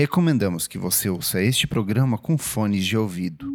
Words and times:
Recomendamos 0.00 0.66
que 0.66 0.78
você 0.78 1.10
ouça 1.10 1.42
este 1.42 1.66
programa 1.66 2.16
com 2.16 2.38
fones 2.38 2.86
de 2.86 2.96
ouvido. 2.96 3.52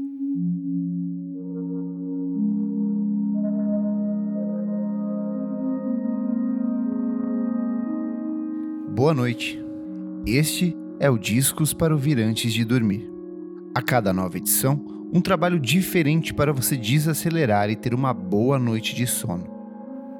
Boa 8.92 9.12
noite. 9.12 9.60
Este 10.28 10.78
é 11.00 11.10
o 11.10 11.18
Discos 11.18 11.74
para 11.74 11.96
ouvir 11.96 12.20
antes 12.20 12.54
de 12.54 12.64
dormir. 12.64 13.10
A 13.74 13.82
cada 13.82 14.14
nova 14.14 14.38
edição, 14.38 14.86
um 15.12 15.22
trabalho 15.22 15.60
diferente 15.60 16.32
para 16.32 16.54
você 16.54 16.78
desacelerar 16.78 17.72
e 17.72 17.76
ter 17.76 17.92
uma 17.92 18.14
boa 18.14 18.60
noite 18.60 18.94
de 18.94 19.08
sono. 19.08 19.55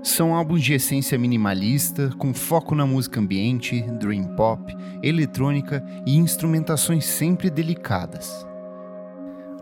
São 0.06 0.36
álbuns 0.36 0.62
de 0.62 0.72
essência 0.72 1.18
minimalista, 1.18 2.12
com 2.20 2.32
foco 2.32 2.76
na 2.76 2.86
música 2.86 3.20
ambiente, 3.20 3.82
dream 3.94 4.36
pop, 4.36 4.72
eletrônica 5.02 5.84
e 6.06 6.16
instrumentações 6.16 7.06
sempre 7.06 7.50
delicadas. 7.50 8.46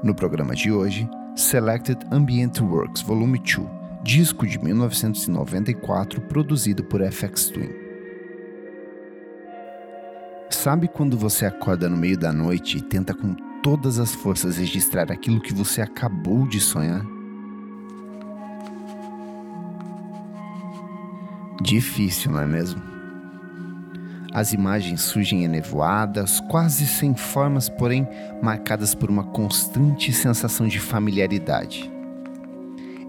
No 0.04 0.14
programa 0.14 0.54
de 0.54 0.70
hoje, 0.70 1.10
Selected 1.34 2.06
Ambient 2.12 2.60
Works 2.60 3.02
Volume 3.04 3.40
2, 3.40 3.66
disco 4.04 4.46
de 4.46 4.62
1994 4.62 6.20
produzido 6.24 6.84
por 6.84 7.00
FX 7.10 7.46
Twin. 7.46 7.70
Sabe 10.50 10.90
quando 10.90 11.18
você 11.18 11.46
acorda 11.46 11.88
no 11.88 11.96
meio 11.96 12.18
da 12.18 12.34
noite 12.34 12.80
e 12.80 12.82
tenta 12.82 13.14
com 13.14 13.34
todas 13.64 13.98
as 13.98 14.14
forças 14.14 14.58
registrar 14.58 15.10
aquilo 15.10 15.40
que 15.40 15.54
você 15.54 15.82
acabou 15.82 16.46
de 16.46 16.60
sonhar? 16.60 17.13
Difícil, 21.64 22.30
não 22.30 22.42
é 22.42 22.46
mesmo? 22.46 22.82
As 24.34 24.52
imagens 24.52 25.02
surgem 25.02 25.46
enevoadas, 25.46 26.42
quase 26.42 26.86
sem 26.86 27.16
formas, 27.16 27.70
porém 27.70 28.06
marcadas 28.42 28.94
por 28.94 29.10
uma 29.10 29.24
constante 29.24 30.12
sensação 30.12 30.68
de 30.68 30.78
familiaridade. 30.78 31.90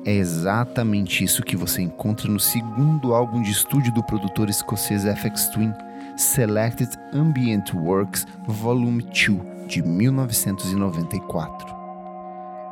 É 0.05 0.13
exatamente 0.13 1.25
isso 1.25 1.43
que 1.43 1.57
você 1.57 1.83
encontra 1.83 2.31
no 2.31 2.39
segundo 2.39 3.13
álbum 3.13 3.43
de 3.43 3.51
estúdio 3.51 3.93
do 3.93 4.05
produtor 4.05 4.49
escocês 4.49 5.03
FX 5.03 5.49
Twin, 5.49 5.73
Selected 6.17 6.91
Ambient 7.13 7.75
Works 7.75 8.25
Volume 8.47 9.03
2 9.03 9.67
de 9.67 9.83
1994. 9.83 11.75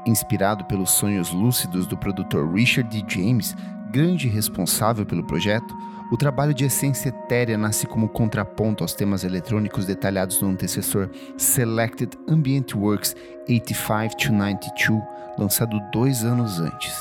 Inspirado 0.06 0.64
pelos 0.66 0.90
sonhos 0.90 1.32
lúcidos 1.32 1.88
do 1.88 1.96
produtor 1.96 2.52
Richard 2.52 2.88
D. 2.90 3.04
James, 3.08 3.56
grande 3.92 4.26
responsável 4.26 5.04
pelo 5.04 5.22
projeto, 5.22 5.76
o 6.10 6.16
trabalho 6.16 6.52
de 6.54 6.64
essência 6.64 7.10
etérea 7.10 7.56
nasce 7.56 7.86
como 7.86 8.08
contraponto 8.08 8.82
aos 8.82 8.94
temas 8.94 9.22
eletrônicos 9.22 9.86
detalhados 9.86 10.40
no 10.40 10.48
antecessor 10.48 11.08
Selected 11.36 12.18
Ambient 12.28 12.74
Works 12.74 13.14
85-92, 13.48 15.02
lançado 15.38 15.78
dois 15.92 16.24
anos 16.24 16.58
antes. 16.58 16.94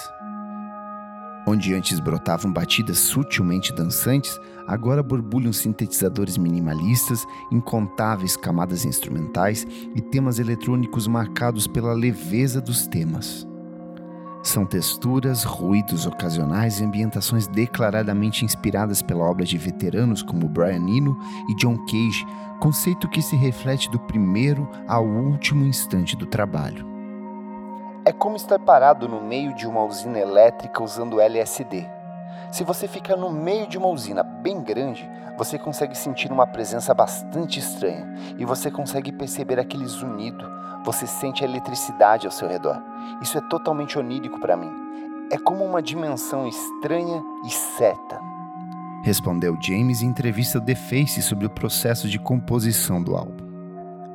Onde 1.48 1.74
antes 1.74 2.00
brotavam 2.00 2.54
batidas 2.54 3.00
sutilmente 3.00 3.74
dançantes, 3.74 4.40
agora 4.68 5.02
borbulham 5.02 5.52
sintetizadores 5.52 6.38
minimalistas, 6.38 7.26
incontáveis 7.52 8.38
camadas 8.38 8.86
instrumentais 8.86 9.66
e 9.96 10.02
temas 10.02 10.40
eletrônicos 10.40 11.08
marcados 11.08 11.68
pela 11.68 11.94
leveza 11.94 12.62
dos 12.62 12.86
temas. 12.88 13.51
São 14.44 14.66
texturas, 14.66 15.44
ruídos 15.44 16.08
ocasionais 16.08 16.80
e 16.80 16.84
ambientações 16.84 17.48
declaradamente 17.48 18.44
inspiradas 18.44 19.02
pela 19.02 19.24
obra 19.24 19.46
de 19.46 19.56
veteranos 19.56 20.24
como 20.24 20.50
Brian 20.50 20.88
Eno 20.88 21.16
e 21.48 21.56
John 21.56 21.78
Cage, 21.86 22.26
conceito 22.60 23.08
que 23.08 23.22
se 23.22 23.36
reflete 23.36 23.90
do 23.92 24.00
primeiro 24.00 24.68
ao 24.88 25.06
último 25.06 25.64
instante 25.64 26.16
do 26.16 26.26
trabalho. 26.26 26.90
É 28.04 28.12
como 28.12 28.36
estar 28.36 28.58
parado 28.58 29.08
no 29.08 29.22
meio 29.22 29.54
de 29.54 29.68
uma 29.68 29.84
usina 29.84 30.18
elétrica 30.18 30.84
usando 30.84 31.22
LSD. 31.22 31.88
Se 32.52 32.64
você 32.64 32.88
fica 32.88 33.16
no 33.16 33.32
meio 33.32 33.68
de 33.68 33.78
uma 33.78 33.90
usina 33.90 34.24
bem 34.24 34.60
grande, 34.64 35.08
você 35.38 35.58
consegue 35.58 35.96
sentir 35.96 36.32
uma 36.32 36.48
presença 36.48 36.96
bastante 36.96 37.60
estranha 37.60 38.12
e 38.40 38.44
você 38.44 38.72
consegue 38.72 39.12
perceber 39.12 39.60
aquele 39.60 39.86
zunido. 39.86 40.50
Você 40.84 41.06
sente 41.06 41.46
a 41.46 41.48
eletricidade 41.48 42.26
ao 42.26 42.32
seu 42.32 42.50
redor. 42.50 42.91
Isso 43.22 43.38
é 43.38 43.42
totalmente 43.42 43.98
onírico 43.98 44.40
para 44.40 44.58
mim. 44.58 44.72
É 45.32 45.38
como 45.38 45.64
uma 45.64 45.82
dimensão 45.82 46.48
estranha 46.48 47.24
e 47.46 47.50
certa. 47.50 48.20
Respondeu 49.04 49.58
James 49.62 50.02
em 50.02 50.08
entrevista 50.08 50.60
ao 50.60 50.66
The 50.66 50.76
Face 50.76 51.22
sobre 51.22 51.46
o 51.46 51.50
processo 51.50 52.08
de 52.08 52.20
composição 52.20 53.02
do 53.02 53.16
álbum. 53.16 53.52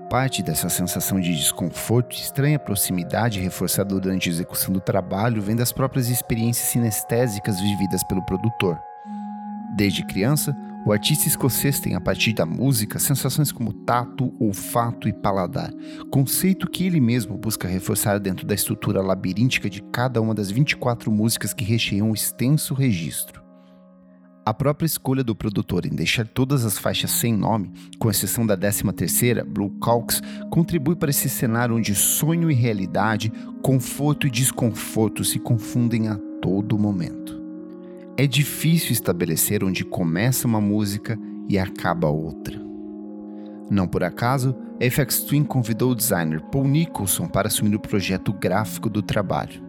Parte 0.09 0.41
dessa 0.41 0.69
sensação 0.69 1.21
de 1.21 1.35
desconforto 1.35 2.15
e 2.15 2.21
estranha 2.21 2.59
proximidade 2.59 3.41
reforçada 3.41 3.99
durante 3.99 4.29
a 4.29 4.33
execução 4.33 4.73
do 4.73 4.81
trabalho 4.81 5.43
vem 5.43 5.57
das 5.57 5.73
próprias 5.73 6.09
experiências 6.09 6.69
sinestésicas 6.69 7.61
vividas 7.61 8.05
pelo 8.05 8.25
produtor. 8.25 8.79
Desde 9.75 10.07
criança, 10.07 10.57
o 10.87 10.93
artista 10.93 11.27
escocês 11.27 11.81
tem, 11.81 11.97
a 11.97 12.01
partir 12.01 12.33
da 12.33 12.47
música, 12.47 13.01
sensações 13.01 13.51
como 13.51 13.73
tato, 13.73 14.33
olfato 14.39 15.09
e 15.09 15.13
paladar, 15.13 15.73
conceito 16.13 16.71
que 16.71 16.87
ele 16.87 17.01
mesmo 17.01 17.37
busca 17.37 17.67
reforçar 17.67 18.21
dentro 18.21 18.47
da 18.47 18.55
estrutura 18.55 19.03
labiríntica 19.03 19.69
de 19.69 19.83
cada 19.83 20.23
uma 20.23 20.33
das 20.33 20.49
24 20.49 21.11
músicas 21.11 21.53
que 21.53 21.65
recheiam 21.65 22.13
o 22.13 22.15
extenso 22.15 22.73
registro. 22.73 23.43
A 24.45 24.55
própria 24.55 24.87
escolha 24.87 25.25
do 25.25 25.35
produtor 25.35 25.87
em 25.87 25.91
deixar 25.91 26.25
todas 26.25 26.65
as 26.65 26.79
faixas 26.79 27.11
sem 27.11 27.37
nome, 27.37 27.73
com 27.99 28.09
exceção 28.09 28.47
da 28.47 28.57
13ª, 28.57 29.43
Blue 29.45 29.71
Calks, 29.81 30.23
contribui 30.53 30.95
para 30.95 31.11
esse 31.11 31.29
cenário 31.29 31.75
onde 31.75 31.97
sonho 31.97 32.49
e 32.49 32.55
realidade, 32.55 33.33
conforto 33.61 34.25
e 34.29 34.31
desconforto 34.31 35.25
se 35.25 35.41
confundem 35.41 36.07
a 36.07 36.17
todo 36.41 36.79
momento. 36.79 37.46
É 38.19 38.27
difícil 38.27 38.93
estabelecer 38.93 39.63
onde 39.63 39.85
começa 39.85 40.47
uma 40.47 40.61
música 40.61 41.19
e 41.49 41.59
acaba 41.59 42.09
outra. 42.09 42.59
Não 43.71 43.87
por 43.87 44.03
acaso, 44.03 44.57
FX 44.81 45.21
Twin 45.21 45.45
convidou 45.45 45.91
o 45.91 45.95
designer 45.95 46.41
Paul 46.41 46.67
Nicholson 46.67 47.29
para 47.29 47.49
assumir 47.49 47.75
o 47.77 47.81
projeto 47.81 48.33
gráfico 48.33 48.89
do 48.89 49.03
trabalho 49.03 49.67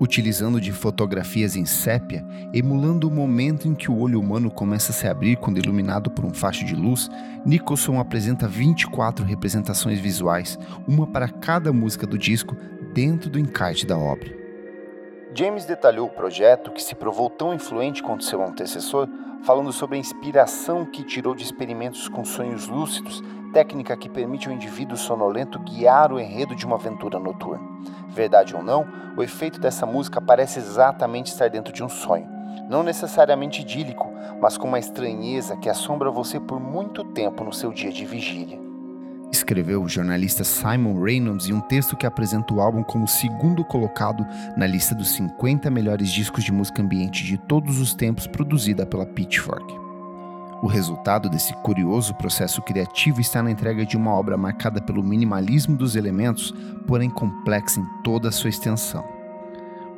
utilizando 0.00 0.60
de 0.60 0.72
fotografias 0.72 1.56
em 1.56 1.64
sépia, 1.64 2.26
emulando 2.52 3.08
o 3.08 3.10
momento 3.10 3.66
em 3.66 3.74
que 3.74 3.90
o 3.90 3.98
olho 3.98 4.20
humano 4.20 4.50
começa 4.50 4.92
a 4.92 4.94
se 4.94 5.06
abrir 5.06 5.36
quando 5.36 5.58
iluminado 5.58 6.10
por 6.10 6.24
um 6.24 6.34
facho 6.34 6.64
de 6.64 6.74
luz, 6.74 7.10
Nicholson 7.44 7.98
apresenta 7.98 8.46
24 8.46 9.24
representações 9.24 9.98
visuais, 9.98 10.58
uma 10.86 11.06
para 11.06 11.28
cada 11.28 11.72
música 11.72 12.06
do 12.06 12.18
disco, 12.18 12.56
dentro 12.92 13.30
do 13.30 13.38
encarte 13.38 13.86
da 13.86 13.96
obra. 13.96 14.45
James 15.36 15.66
detalhou 15.66 16.06
o 16.06 16.10
projeto, 16.10 16.70
que 16.70 16.82
se 16.82 16.94
provou 16.94 17.28
tão 17.28 17.52
influente 17.52 18.02
quanto 18.02 18.24
seu 18.24 18.42
antecessor, 18.42 19.06
falando 19.42 19.70
sobre 19.70 19.96
a 19.96 20.00
inspiração 20.00 20.86
que 20.86 21.04
tirou 21.04 21.34
de 21.34 21.44
experimentos 21.44 22.08
com 22.08 22.24
sonhos 22.24 22.66
lúcidos, 22.66 23.22
técnica 23.52 23.94
que 23.98 24.08
permite 24.08 24.48
ao 24.48 24.54
indivíduo 24.54 24.96
sonolento 24.96 25.58
guiar 25.58 26.10
o 26.10 26.18
enredo 26.18 26.56
de 26.56 26.64
uma 26.64 26.76
aventura 26.76 27.18
noturna. 27.18 27.60
Verdade 28.08 28.56
ou 28.56 28.62
não, 28.62 28.86
o 29.14 29.22
efeito 29.22 29.60
dessa 29.60 29.84
música 29.84 30.22
parece 30.22 30.58
exatamente 30.58 31.26
estar 31.26 31.50
dentro 31.50 31.70
de 31.70 31.84
um 31.84 31.88
sonho. 31.88 32.26
Não 32.70 32.82
necessariamente 32.82 33.60
idílico, 33.60 34.10
mas 34.40 34.56
com 34.56 34.66
uma 34.66 34.78
estranheza 34.78 35.54
que 35.54 35.68
assombra 35.68 36.10
você 36.10 36.40
por 36.40 36.58
muito 36.58 37.04
tempo 37.04 37.44
no 37.44 37.52
seu 37.52 37.72
dia 37.72 37.92
de 37.92 38.06
vigília. 38.06 38.65
Escreveu 39.32 39.82
o 39.82 39.88
jornalista 39.88 40.44
Simon 40.44 41.02
Reynolds 41.02 41.48
em 41.48 41.52
um 41.52 41.60
texto 41.60 41.96
que 41.96 42.06
apresenta 42.06 42.54
o 42.54 42.60
álbum 42.60 42.82
como 42.82 43.08
segundo 43.08 43.64
colocado 43.64 44.26
na 44.56 44.66
lista 44.66 44.94
dos 44.94 45.10
50 45.10 45.70
melhores 45.70 46.10
discos 46.10 46.44
de 46.44 46.52
música 46.52 46.82
ambiente 46.82 47.24
de 47.24 47.36
todos 47.36 47.80
os 47.80 47.94
tempos 47.94 48.26
produzida 48.26 48.86
pela 48.86 49.06
Pitchfork. 49.06 49.86
O 50.62 50.66
resultado 50.66 51.28
desse 51.28 51.52
curioso 51.62 52.14
processo 52.14 52.62
criativo 52.62 53.20
está 53.20 53.42
na 53.42 53.50
entrega 53.50 53.84
de 53.84 53.96
uma 53.96 54.12
obra 54.12 54.36
marcada 54.36 54.80
pelo 54.80 55.02
minimalismo 55.02 55.76
dos 55.76 55.96
elementos, 55.96 56.54
porém 56.86 57.10
complexa 57.10 57.78
em 57.78 57.86
toda 58.02 58.30
a 58.30 58.32
sua 58.32 58.48
extensão. 58.48 59.15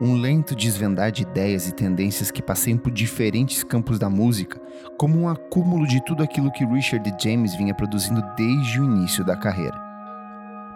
Um 0.00 0.15
lento 0.15 0.55
desvendar 0.55 1.11
de 1.11 1.23
ideias 1.23 1.67
e 1.67 1.75
tendências 1.75 2.31
que 2.31 2.41
passeiam 2.41 2.79
por 2.79 2.93
diferentes 2.93 3.65
campos 3.65 3.99
da 3.99 4.09
música, 4.09 4.61
como 4.97 5.19
um 5.19 5.29
acúmulo 5.29 5.89
de 5.89 6.05
tudo 6.05 6.23
aquilo 6.23 6.53
que 6.53 6.65
Richard 6.65 7.12
James 7.21 7.56
vinha 7.56 7.75
produzindo 7.75 8.23
desde 8.37 8.81
o 8.81 8.85
início 8.85 9.25
da 9.25 9.37
carreira. 9.37 9.77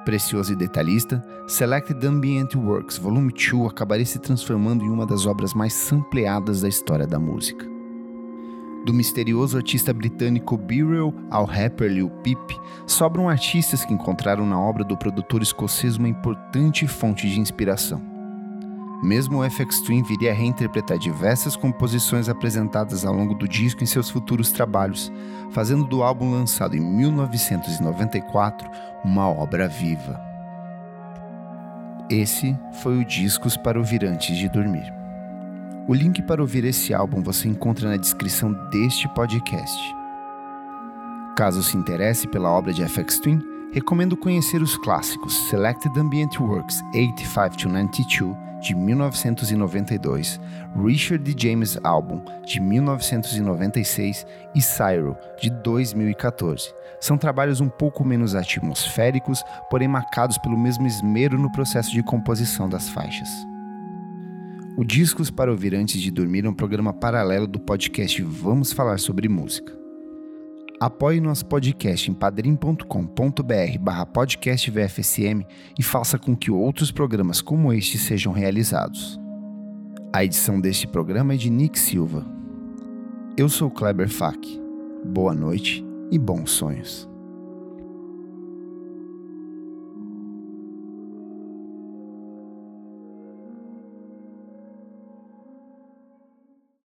Precioso 0.04 0.52
e 0.52 0.56
detalhista, 0.56 1.24
Selected 1.46 2.04
Ambient 2.04 2.56
Works 2.56 2.98
Volume 2.98 3.32
2 3.32 3.70
acabaria 3.70 4.04
se 4.04 4.18
transformando 4.18 4.84
em 4.84 4.90
uma 4.90 5.06
das 5.06 5.24
obras 5.24 5.54
mais 5.54 5.72
sampleadas 5.72 6.62
da 6.62 6.68
história 6.68 7.06
da 7.06 7.20
música. 7.20 7.64
Do 8.84 8.92
misterioso 8.92 9.56
artista 9.56 9.92
britânico 9.92 10.56
Beryl 10.56 11.14
ao 11.30 11.44
rapper 11.44 11.88
Lil 11.88 12.10
Peep, 12.24 12.58
sobram 12.84 13.28
artistas 13.28 13.84
que 13.84 13.94
encontraram 13.94 14.44
na 14.44 14.60
obra 14.60 14.82
do 14.82 14.96
produtor 14.96 15.40
escocês 15.40 15.96
uma 15.96 16.08
importante 16.08 16.88
fonte 16.88 17.30
de 17.30 17.38
inspiração. 17.38 18.11
Mesmo 19.02 19.40
o 19.40 19.50
FX 19.50 19.80
Twin 19.80 20.02
viria 20.04 20.30
a 20.30 20.34
reinterpretar 20.34 20.96
diversas 20.96 21.56
composições 21.56 22.28
apresentadas 22.28 23.04
ao 23.04 23.12
longo 23.12 23.34
do 23.34 23.48
disco 23.48 23.82
em 23.82 23.86
seus 23.86 24.08
futuros 24.08 24.52
trabalhos, 24.52 25.10
fazendo 25.50 25.84
do 25.84 26.04
álbum 26.04 26.30
lançado 26.30 26.76
em 26.76 26.80
1994 26.80 28.70
uma 29.04 29.28
obra 29.28 29.66
viva. 29.66 30.20
Esse 32.08 32.56
foi 32.82 32.98
o 32.98 33.04
Discos 33.04 33.56
para 33.56 33.78
ouvir 33.78 34.04
antes 34.04 34.36
de 34.36 34.48
dormir. 34.48 34.92
O 35.88 35.94
link 35.94 36.22
para 36.22 36.40
ouvir 36.40 36.64
esse 36.64 36.94
álbum 36.94 37.22
você 37.22 37.48
encontra 37.48 37.88
na 37.88 37.96
descrição 37.96 38.52
deste 38.70 39.08
podcast. 39.08 39.96
Caso 41.36 41.60
se 41.62 41.76
interesse 41.76 42.28
pela 42.28 42.50
obra 42.50 42.72
de 42.72 42.86
FX 42.86 43.18
Twin, 43.18 43.42
recomendo 43.72 44.16
conhecer 44.16 44.62
os 44.62 44.76
clássicos 44.76 45.48
Selected 45.48 45.98
Ambient 45.98 46.38
Works 46.38 46.82
85-92 46.94 48.52
de 48.60 48.76
1992, 48.76 50.40
Richard 50.84 51.24
D. 51.24 51.34
James 51.36 51.76
Album 51.82 52.22
de 52.46 52.60
1996 52.60 54.24
e 54.54 54.62
Cyro 54.62 55.16
de 55.40 55.50
2014. 55.50 56.72
São 57.00 57.18
trabalhos 57.18 57.60
um 57.60 57.68
pouco 57.68 58.04
menos 58.04 58.36
atmosféricos, 58.36 59.42
porém 59.68 59.88
marcados 59.88 60.38
pelo 60.38 60.56
mesmo 60.56 60.86
esmero 60.86 61.36
no 61.36 61.50
processo 61.50 61.90
de 61.90 62.04
composição 62.04 62.68
das 62.68 62.88
faixas. 62.88 63.28
O 64.76 64.84
Discos 64.84 65.28
para 65.28 65.50
Ouvir 65.50 65.74
Antes 65.74 66.00
de 66.00 66.10
Dormir 66.10 66.46
é 66.46 66.48
um 66.48 66.54
programa 66.54 66.92
paralelo 66.92 67.48
do 67.48 67.58
podcast 67.58 68.22
Vamos 68.22 68.72
Falar 68.72 68.98
sobre 69.00 69.28
Música. 69.28 69.81
Apoie 70.82 71.20
nosso 71.20 71.46
podcast 71.46 72.10
em 72.10 72.12
padrim.com.br 72.12 73.78
barra 73.78 74.04
podcast 74.04 74.68
VFSM 74.68 75.46
e 75.78 75.80
faça 75.80 76.18
com 76.18 76.34
que 76.34 76.50
outros 76.50 76.90
programas 76.90 77.40
como 77.40 77.72
este 77.72 77.96
sejam 77.96 78.32
realizados. 78.32 79.16
A 80.12 80.24
edição 80.24 80.60
deste 80.60 80.88
programa 80.88 81.34
é 81.34 81.36
de 81.36 81.48
Nick 81.50 81.78
Silva. 81.78 82.26
Eu 83.36 83.48
sou 83.48 83.70
Kleber 83.70 84.08
Fak. 84.08 84.60
Boa 85.06 85.32
noite 85.32 85.86
e 86.10 86.18
bons 86.18 86.50
sonhos. 86.50 87.11